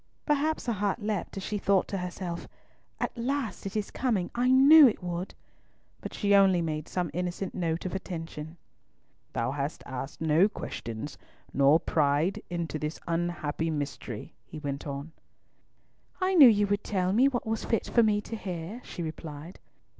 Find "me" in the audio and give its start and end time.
17.13-17.27, 18.01-18.21